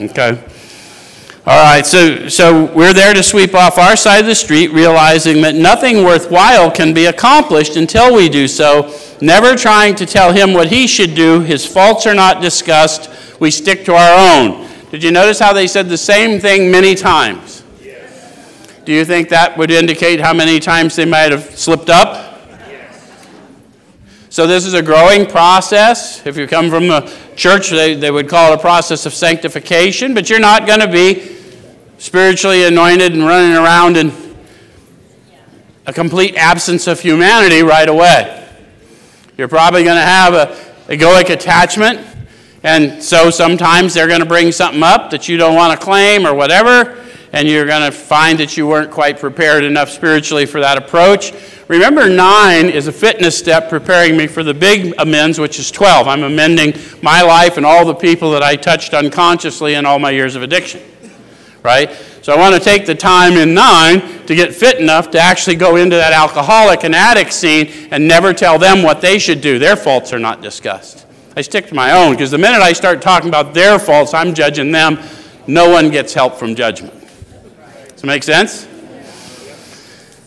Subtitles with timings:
[0.00, 0.40] Okay.
[1.44, 5.40] All right, so, so we're there to sweep off our side of the street, realizing
[5.42, 10.52] that nothing worthwhile can be accomplished until we do so, never trying to tell him
[10.52, 11.40] what he should do.
[11.40, 13.10] His faults are not discussed.
[13.40, 14.68] We stick to our own.
[14.92, 17.64] Did you notice how they said the same thing many times?
[17.82, 18.72] Yes.
[18.84, 22.37] Do you think that would indicate how many times they might have slipped up?
[24.38, 26.24] So, this is a growing process.
[26.24, 30.14] If you come from a church, they, they would call it a process of sanctification,
[30.14, 31.36] but you're not going to be
[31.98, 34.12] spiritually anointed and running around in
[35.86, 38.48] a complete absence of humanity right away.
[39.36, 40.54] You're probably going to have a
[40.86, 42.06] egoic attachment,
[42.62, 46.24] and so sometimes they're going to bring something up that you don't want to claim
[46.24, 46.97] or whatever,
[47.32, 51.32] and you're going to find that you weren't quite prepared enough spiritually for that approach.
[51.68, 56.08] Remember, nine is a fitness step preparing me for the big amends, which is 12.
[56.08, 60.10] I'm amending my life and all the people that I touched unconsciously in all my
[60.10, 60.80] years of addiction.
[61.62, 61.90] Right?
[62.22, 65.56] So I want to take the time in nine to get fit enough to actually
[65.56, 69.58] go into that alcoholic and addict scene and never tell them what they should do.
[69.58, 71.06] Their faults are not discussed.
[71.36, 74.34] I stick to my own because the minute I start talking about their faults, I'm
[74.34, 74.98] judging them.
[75.46, 77.07] No one gets help from judgment.
[77.98, 78.77] Does that make sense?